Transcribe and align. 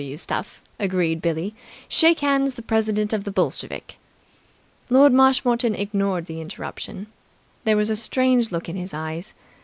W.W. 0.01 0.17
stuff," 0.17 0.63
agreed 0.79 1.21
Billie. 1.21 1.53
"Shake 1.87 2.21
hands 2.21 2.55
the 2.55 2.63
President 2.63 3.13
of 3.13 3.23
the 3.23 3.29
Bolsheviki!" 3.29 3.97
Lord 4.89 5.13
Marshmoreton 5.13 5.75
ignored 5.75 6.25
the 6.25 6.41
interruption. 6.41 7.05
There 7.65 7.77
was 7.77 7.91
a 7.91 7.95
strange 7.95 8.51
look 8.51 8.67
in 8.67 8.75
his 8.75 8.95
eyes. 8.95 9.35